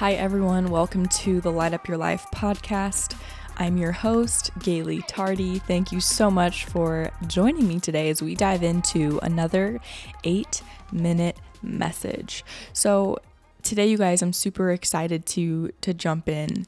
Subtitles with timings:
[0.00, 0.70] Hi, everyone.
[0.70, 3.14] Welcome to the Light Up Your Life podcast.
[3.58, 5.58] I'm your host, Galey Tardy.
[5.58, 9.78] Thank you so much for joining me today as we dive into another
[10.24, 12.42] eight minute message.
[12.72, 13.18] So,
[13.62, 16.66] today, you guys, I'm super excited to, to jump in.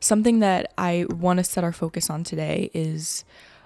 [0.00, 3.24] Something that I want to set our focus on today is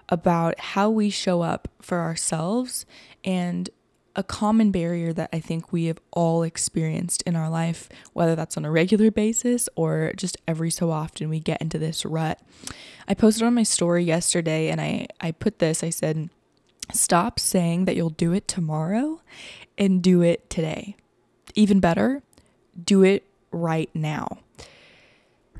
[0.09, 2.87] about how we show up for ourselves
[3.25, 3.69] and
[4.19, 8.57] a common barrier that I think we have all experienced in our life, whether that's
[8.57, 12.41] on a regular basis or just every so often we get into this rut.
[13.07, 16.31] I posted on my story yesterday and I, I put this I said,
[16.93, 19.21] Stop saying that you'll do it tomorrow
[19.77, 20.97] and do it today.
[21.55, 22.23] Even better,
[22.83, 24.39] do it right now.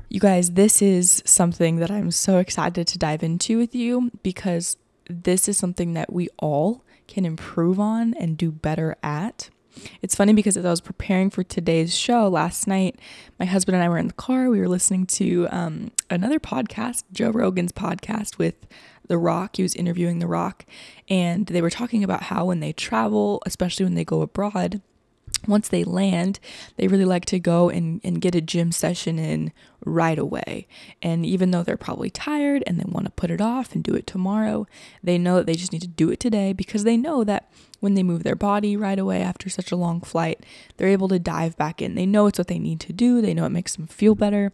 [0.09, 4.75] You guys, this is something that I'm so excited to dive into with you because
[5.07, 9.49] this is something that we all can improve on and do better at.
[10.01, 12.99] It's funny because as I was preparing for today's show last night,
[13.39, 14.49] my husband and I were in the car.
[14.49, 18.55] We were listening to um, another podcast, Joe Rogan's podcast with
[19.07, 19.57] The Rock.
[19.57, 20.65] He was interviewing The Rock,
[21.09, 24.81] and they were talking about how when they travel, especially when they go abroad,
[25.47, 26.39] once they land,
[26.77, 29.51] they really like to go and, and get a gym session in
[29.85, 30.67] right away.
[31.01, 33.93] And even though they're probably tired and they want to put it off and do
[33.93, 34.67] it tomorrow,
[35.03, 37.93] they know that they just need to do it today because they know that when
[37.93, 40.45] they move their body right away after such a long flight,
[40.77, 41.95] they're able to dive back in.
[41.95, 44.51] They know it's what they need to do, they know it makes them feel better.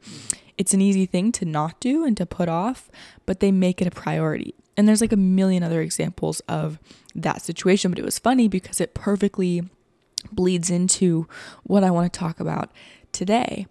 [0.57, 2.89] It's an easy thing to not do and to put off,
[3.25, 4.55] but they make it a priority.
[4.77, 6.79] And there's like a million other examples of
[7.13, 9.63] that situation, but it was funny because it perfectly
[10.31, 11.27] bleeds into
[11.63, 12.71] what I want to talk about
[13.11, 13.67] today.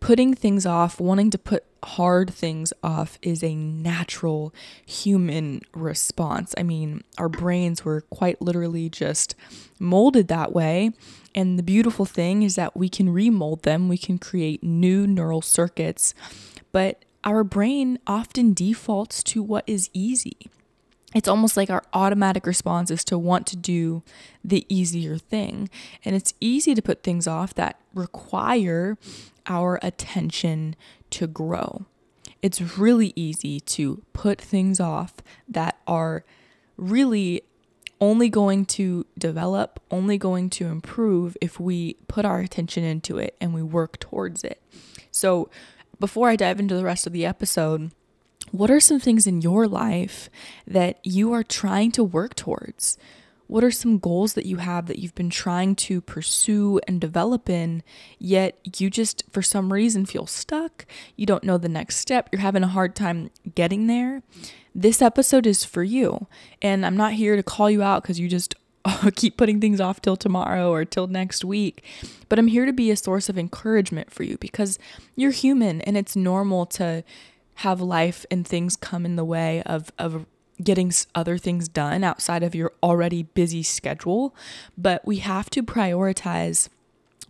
[0.00, 6.54] Putting things off, wanting to put hard things off is a natural human response.
[6.58, 9.34] I mean, our brains were quite literally just
[9.78, 10.92] molded that way.
[11.34, 15.42] And the beautiful thing is that we can remold them, we can create new neural
[15.42, 16.14] circuits,
[16.70, 20.50] but our brain often defaults to what is easy
[21.14, 24.02] it's almost like our automatic response is to want to do
[24.42, 25.70] the easier thing.
[26.04, 28.98] And it's easy to put things off that require
[29.46, 30.74] our attention
[31.10, 31.86] to grow.
[32.42, 35.14] It's really easy to put things off
[35.48, 36.24] that are
[36.76, 37.42] really
[38.00, 43.36] only going to develop, only going to improve if we put our attention into it
[43.40, 44.60] and we work towards it.
[45.10, 45.48] So,
[46.00, 47.92] before I dive into the rest of the episode,
[48.54, 50.30] what are some things in your life
[50.64, 52.96] that you are trying to work towards?
[53.48, 57.50] What are some goals that you have that you've been trying to pursue and develop
[57.50, 57.82] in,
[58.16, 60.86] yet you just, for some reason, feel stuck?
[61.16, 62.28] You don't know the next step.
[62.30, 64.22] You're having a hard time getting there.
[64.72, 66.28] This episode is for you.
[66.62, 68.54] And I'm not here to call you out because you just
[69.16, 71.82] keep putting things off till tomorrow or till next week.
[72.28, 74.78] But I'm here to be a source of encouragement for you because
[75.16, 77.02] you're human and it's normal to
[77.56, 80.26] have life and things come in the way of of
[80.62, 84.34] getting other things done outside of your already busy schedule,
[84.78, 86.68] but we have to prioritize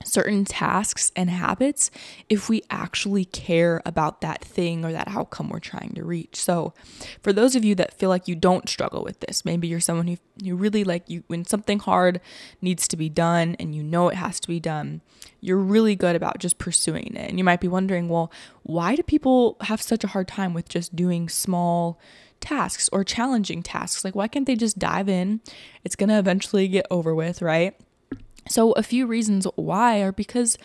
[0.07, 1.91] certain tasks and habits
[2.29, 6.41] if we actually care about that thing or that outcome we're trying to reach.
[6.41, 6.75] So,
[7.23, 10.07] for those of you that feel like you don't struggle with this, maybe you're someone
[10.07, 12.21] who you really like you when something hard
[12.61, 15.01] needs to be done and you know it has to be done,
[15.41, 17.29] you're really good about just pursuing it.
[17.29, 18.33] And you might be wondering, well,
[18.63, 22.01] why do people have such a hard time with just doing small
[22.41, 24.05] tasks or challenging tasks?
[24.05, 25.41] Like why can't they just dive in?
[25.85, 27.77] It's going to eventually get over with, right?
[28.49, 30.59] So, a few reasons why are because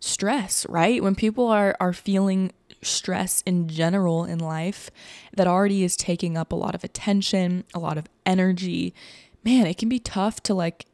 [0.00, 1.02] stress, right?
[1.02, 2.52] When people are, are feeling
[2.82, 4.90] stress in general in life
[5.34, 8.94] that already is taking up a lot of attention, a lot of energy,
[9.44, 10.86] man, it can be tough to like,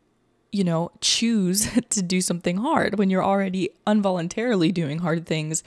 [0.50, 5.62] you know, choose to do something hard when you're already involuntarily doing hard things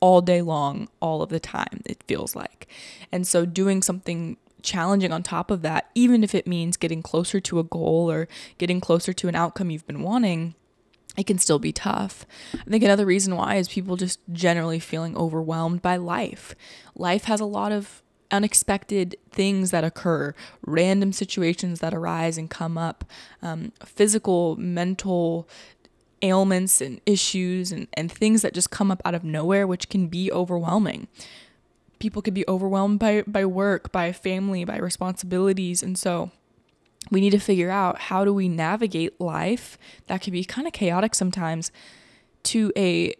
[0.00, 2.66] all day long, all of the time, it feels like.
[3.12, 7.40] And so, doing something challenging on top of that, even if it means getting closer
[7.40, 8.28] to a goal or
[8.58, 10.54] getting closer to an outcome you've been wanting,
[11.16, 12.24] it can still be tough.
[12.54, 16.54] I think another reason why is people just generally feeling overwhelmed by life.
[16.94, 20.34] Life has a lot of unexpected things that occur,
[20.64, 23.04] random situations that arise and come up,
[23.42, 25.48] um, physical, mental
[26.22, 30.06] ailments and issues and, and things that just come up out of nowhere, which can
[30.06, 31.08] be overwhelming
[32.00, 36.32] people could be overwhelmed by by work, by family, by responsibilities, and so
[37.10, 40.72] we need to figure out how do we navigate life that can be kind of
[40.72, 41.70] chaotic sometimes
[42.42, 43.14] to a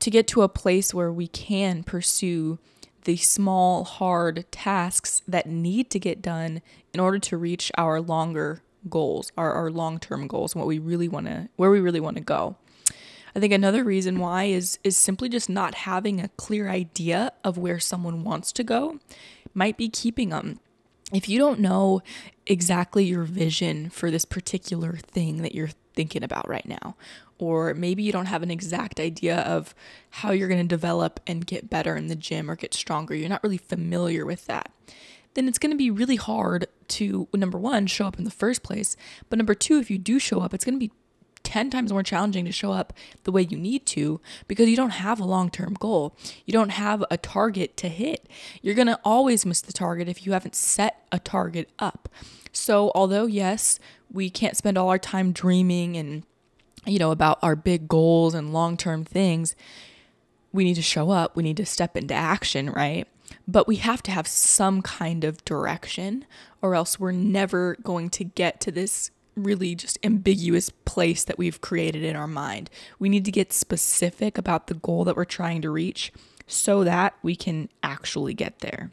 [0.00, 2.58] to get to a place where we can pursue
[3.04, 6.60] the small hard tasks that need to get done
[6.92, 10.78] in order to reach our longer goals, our, our long term goals, and what we
[10.78, 12.56] really want to, where we really want to go.
[13.36, 17.58] I think another reason why is is simply just not having a clear idea of
[17.58, 19.00] where someone wants to go
[19.54, 20.60] might be keeping them.
[21.12, 22.02] If you don't know
[22.46, 26.96] exactly your vision for this particular thing that you're thinking about right now,
[27.38, 29.74] or maybe you don't have an exact idea of
[30.10, 33.28] how you're going to develop and get better in the gym or get stronger, you're
[33.28, 34.72] not really familiar with that,
[35.34, 38.62] then it's going to be really hard to, number one, show up in the first
[38.62, 38.96] place.
[39.28, 40.92] But number two, if you do show up, it's going to be
[41.54, 42.92] 10 times more challenging to show up
[43.22, 46.16] the way you need to because you don't have a long term goal.
[46.46, 48.28] You don't have a target to hit.
[48.60, 52.08] You're going to always miss the target if you haven't set a target up.
[52.50, 53.78] So, although, yes,
[54.12, 56.24] we can't spend all our time dreaming and,
[56.86, 59.54] you know, about our big goals and long term things,
[60.52, 61.36] we need to show up.
[61.36, 63.06] We need to step into action, right?
[63.46, 66.24] But we have to have some kind of direction,
[66.60, 71.60] or else we're never going to get to this really just ambiguous place that we've
[71.60, 72.70] created in our mind.
[72.98, 76.12] We need to get specific about the goal that we're trying to reach
[76.46, 78.90] so that we can actually get there.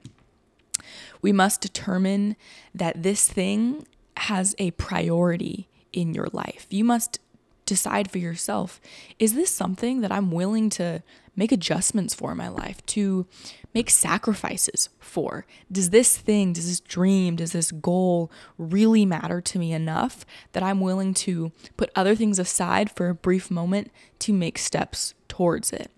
[1.22, 2.36] We must determine
[2.74, 3.86] that this thing
[4.18, 6.68] has a priority in your life.
[6.70, 7.20] You must
[7.66, 8.82] decide for yourself
[9.20, 11.04] is this something that I'm willing to
[11.36, 13.26] make adjustments for in my life, to
[13.74, 15.46] make sacrifices for?
[15.72, 20.64] Does this thing, does this dream, does this goal really matter to me enough that
[20.64, 25.72] I'm willing to put other things aside for a brief moment to make steps towards
[25.72, 25.90] it?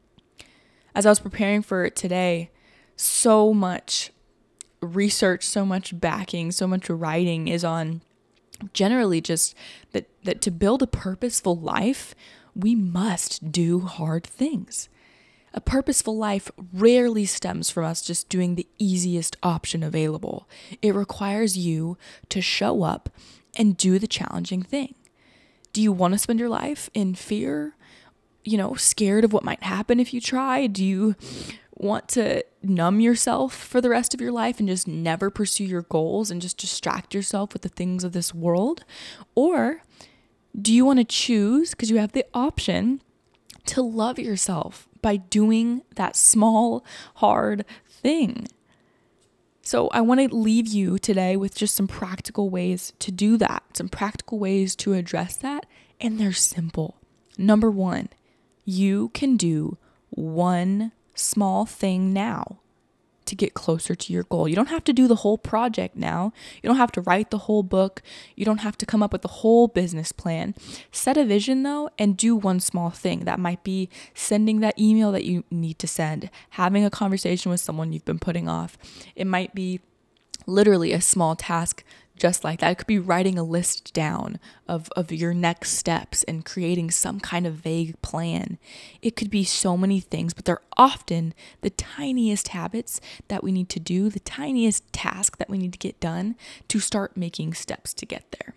[0.95, 2.51] As I was preparing for it today,
[2.95, 4.11] so much
[4.81, 8.01] research, so much backing, so much writing is on
[8.73, 9.55] generally just
[9.91, 12.15] that that to build a purposeful life,
[12.55, 14.89] we must do hard things.
[15.53, 20.49] A purposeful life rarely stems from us just doing the easiest option available.
[20.81, 21.97] It requires you
[22.29, 23.09] to show up
[23.55, 24.95] and do the challenging thing.
[25.71, 27.75] Do you want to spend your life in fear?
[28.43, 30.65] You know, scared of what might happen if you try?
[30.67, 31.15] Do you
[31.75, 35.81] want to numb yourself for the rest of your life and just never pursue your
[35.83, 38.85] goals and just distract yourself with the things of this world?
[39.35, 39.81] Or
[40.59, 43.01] do you want to choose, because you have the option,
[43.65, 46.85] to love yourself by doing that small,
[47.15, 48.47] hard thing.
[49.61, 53.63] So, I want to leave you today with just some practical ways to do that,
[53.73, 55.65] some practical ways to address that,
[56.01, 56.97] and they're simple.
[57.37, 58.09] Number one,
[58.65, 59.77] you can do
[60.09, 62.59] one small thing now
[63.25, 64.47] to get closer to your goal.
[64.47, 66.33] You don't have to do the whole project now.
[66.61, 68.01] You don't have to write the whole book.
[68.35, 70.55] You don't have to come up with the whole business plan.
[70.91, 73.25] Set a vision though and do one small thing.
[73.25, 77.61] That might be sending that email that you need to send, having a conversation with
[77.61, 78.77] someone you've been putting off.
[79.15, 79.79] It might be
[80.45, 81.83] literally a small task
[82.15, 82.71] just like that.
[82.71, 87.19] It could be writing a list down of, of your next steps and creating some
[87.19, 88.57] kind of vague plan.
[89.01, 93.69] It could be so many things, but they're often the tiniest habits that we need
[93.69, 96.35] to do, the tiniest task that we need to get done
[96.67, 98.55] to start making steps to get there.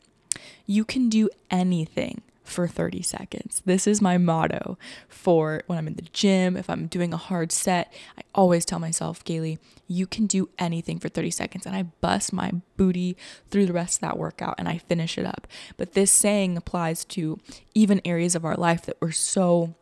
[0.66, 3.62] You can do anything for 30 seconds.
[3.64, 4.78] This is my motto
[5.08, 7.92] for when I'm in the gym, if I'm doing a hard set.
[8.16, 9.58] I always tell myself, Galey,
[9.88, 11.66] you can do anything for 30 seconds.
[11.66, 13.16] And I bust my booty
[13.50, 15.46] through the rest of that workout and I finish it up.
[15.76, 17.38] But this saying applies to
[17.74, 19.74] even areas of our life that we're so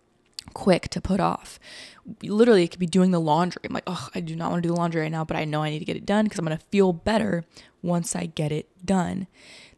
[0.52, 1.58] quick to put off.
[2.22, 3.62] Literally, it could be doing the laundry.
[3.64, 5.44] I'm like, oh, I do not want to do the laundry right now, but I
[5.44, 7.44] know I need to get it done because I'm going to feel better
[7.82, 9.26] once I get it done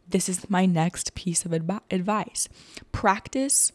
[0.09, 2.49] this is my next piece of adv- advice.
[2.93, 3.73] Practice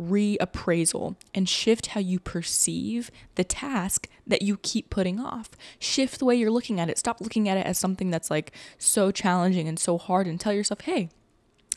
[0.00, 5.50] reappraisal and shift how you perceive the task that you keep putting off.
[5.78, 6.98] Shift the way you're looking at it.
[6.98, 10.52] Stop looking at it as something that's like so challenging and so hard and tell
[10.52, 11.10] yourself, hey,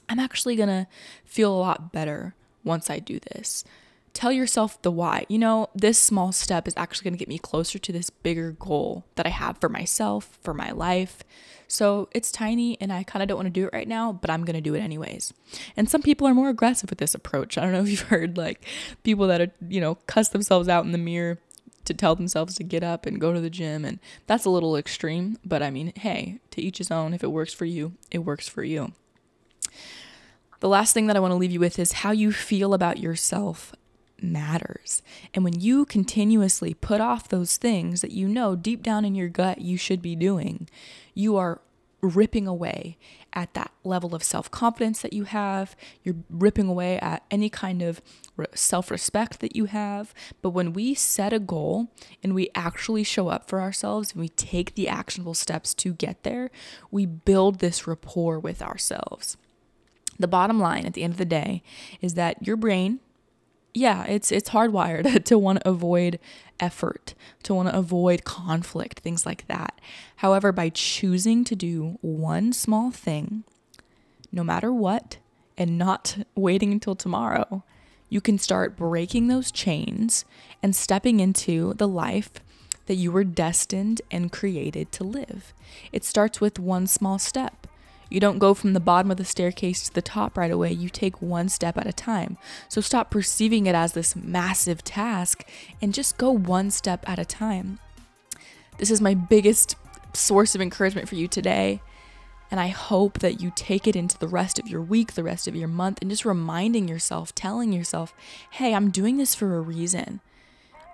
[0.09, 0.87] I'm actually gonna
[1.25, 3.63] feel a lot better once I do this.
[4.17, 5.27] Tell yourself the why.
[5.29, 9.05] You know, this small step is actually gonna get me closer to this bigger goal
[9.13, 11.19] that I have for myself, for my life.
[11.67, 14.31] So it's tiny and I kind of don't want to do it right now, but
[14.31, 15.33] I'm going to do it anyways.
[15.75, 17.57] And some people are more aggressive with this approach.
[17.57, 18.65] I don't know if you've heard like
[19.03, 21.37] people that are, you know, cuss themselves out in the mirror
[21.85, 23.85] to tell themselves to get up and go to the gym.
[23.85, 27.13] And that's a little extreme, but I mean, hey, to each his own.
[27.13, 28.93] If it works for you, it works for you.
[30.61, 32.97] The last thing that I want to leave you with is how you feel about
[32.97, 33.75] yourself
[34.21, 35.01] matters.
[35.33, 39.29] And when you continuously put off those things that you know deep down in your
[39.29, 40.69] gut you should be doing,
[41.13, 41.61] you are
[42.01, 42.97] ripping away
[43.33, 45.75] at that level of self confidence that you have.
[46.03, 48.01] You're ripping away at any kind of
[48.53, 50.13] self respect that you have.
[50.41, 51.87] But when we set a goal
[52.23, 56.23] and we actually show up for ourselves and we take the actionable steps to get
[56.23, 56.51] there,
[56.91, 59.37] we build this rapport with ourselves.
[60.19, 61.61] The bottom line at the end of the day
[62.01, 62.99] is that your brain,
[63.77, 66.19] yeah, it's it's hardwired to want to avoid
[66.59, 69.79] effort, to want to avoid conflict, things like that.
[70.17, 73.43] However, by choosing to do one small thing,
[74.31, 75.17] no matter what,
[75.57, 77.63] and not waiting until tomorrow,
[78.09, 80.25] you can start breaking those chains
[80.63, 82.31] and stepping into the life
[82.87, 85.53] that you were destined and created to live.
[85.91, 87.67] It starts with one small step.
[88.09, 90.71] You don't go from the bottom of the staircase to the top right away.
[90.71, 92.37] You take one step at a time.
[92.69, 95.43] So stop perceiving it as this massive task
[95.81, 97.79] and just go one step at a time.
[98.77, 99.75] This is my biggest
[100.13, 101.81] source of encouragement for you today.
[102.49, 105.49] And I hope that you take it into the rest of your week, the rest
[105.49, 108.13] of your month, and just reminding yourself, telling yourself,
[108.51, 110.21] hey, I'm doing this for a reason.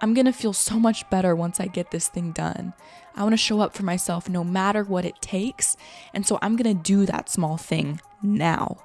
[0.02, 2.74] I'm gonna feel so much better once I get this thing done.
[3.16, 5.78] I wanna show up for myself no matter what it takes.
[6.14, 8.78] And so I'm gonna do that small thing now,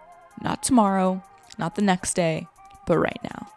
[0.42, 1.22] not tomorrow,
[1.58, 2.46] not the next day,
[2.86, 3.48] but right now.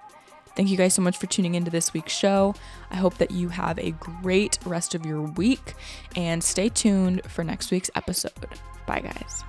[0.56, 2.56] Thank you guys so much for tuning into this week's show.
[2.90, 5.76] I hope that you have a great rest of your week
[6.16, 8.60] and stay tuned for next week's episode.
[8.86, 9.44] Bye, guys.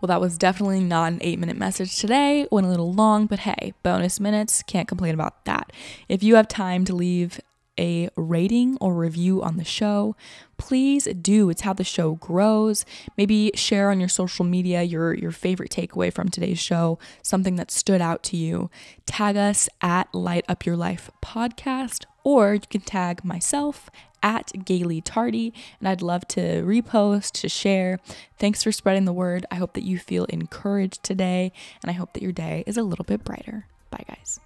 [0.00, 2.46] Well, that was definitely not an eight minute message today.
[2.50, 4.62] Went a little long, but hey, bonus minutes.
[4.62, 5.72] Can't complain about that.
[6.08, 7.40] If you have time to leave
[7.78, 10.14] a rating or review on the show,
[10.56, 11.50] please do.
[11.50, 12.84] It's how the show grows.
[13.16, 17.70] Maybe share on your social media your, your favorite takeaway from today's show, something that
[17.70, 18.70] stood out to you.
[19.06, 23.90] Tag us at Light Up Your Life podcast, or you can tag myself
[24.24, 28.00] at Galey Tardy, and I'd love to repost, to share.
[28.38, 29.44] Thanks for spreading the word.
[29.50, 31.52] I hope that you feel encouraged today,
[31.82, 33.66] and I hope that your day is a little bit brighter.
[33.90, 34.40] Bye, guys.